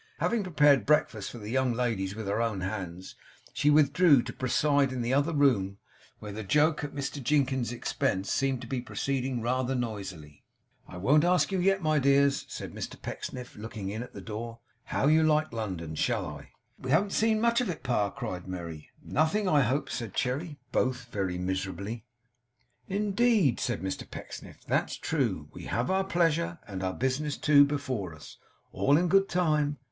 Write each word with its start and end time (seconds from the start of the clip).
Having 0.17 0.41
prepared 0.41 0.87
breakfast 0.87 1.29
for 1.29 1.37
the 1.37 1.51
young 1.51 1.73
ladies 1.73 2.15
with 2.15 2.25
her 2.25 2.41
own 2.41 2.61
hands, 2.61 3.13
she 3.53 3.69
withdrew 3.69 4.23
to 4.23 4.33
preside 4.33 4.91
in 4.91 5.03
the 5.03 5.13
other 5.13 5.31
room; 5.31 5.77
where 6.17 6.31
the 6.31 6.41
joke 6.43 6.83
at 6.83 6.95
Mr 6.95 7.21
Jinkins's 7.23 7.71
expense 7.71 8.33
seemed 8.33 8.61
to 8.61 8.67
be 8.67 8.81
proceeding 8.81 9.43
rather 9.43 9.75
noisily. 9.75 10.43
'I 10.87 10.97
won't 10.97 11.23
ask 11.23 11.51
you 11.51 11.59
yet, 11.59 11.83
my 11.83 11.99
dears,' 11.99 12.45
said 12.49 12.73
Mr 12.73 12.99
Pecksniff, 12.99 13.55
looking 13.55 13.91
in 13.91 14.01
at 14.01 14.13
the 14.13 14.21
door, 14.21 14.57
'how 14.85 15.05
you 15.05 15.21
like 15.21 15.53
London. 15.53 15.93
Shall 15.93 16.25
I?' 16.25 16.49
'We 16.79 16.89
haven't 16.89 17.13
seen 17.13 17.39
much 17.39 17.61
of 17.61 17.69
it, 17.69 17.83
Pa!' 17.83 18.09
cried 18.09 18.47
Merry. 18.47 18.89
'Nothing, 19.03 19.47
I 19.47 19.61
hope,' 19.61 19.91
said 19.91 20.15
Cherry. 20.15 20.57
(Both 20.71 21.09
very 21.11 21.37
miserably.) 21.37 22.05
'Indeed,' 22.87 23.59
said 23.59 23.83
Mr 23.83 24.09
Pecksniff, 24.09 24.65
'that's 24.65 24.95
true. 24.97 25.49
We 25.53 25.65
have 25.65 25.91
our 25.91 26.03
pleasure, 26.03 26.57
and 26.67 26.81
our 26.81 26.95
business 26.95 27.37
too, 27.37 27.65
before 27.65 28.15
us. 28.15 28.37
All 28.71 28.97
in 28.97 29.07
good 29.07 29.29
time. 29.29 29.77